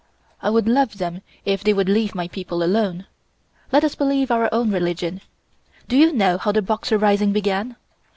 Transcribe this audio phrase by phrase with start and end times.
[0.41, 3.05] I would love them if they would leave my people alone.
[3.71, 5.21] Let us believe our own religion.
[5.87, 7.75] Do you know how the Boxer rising began?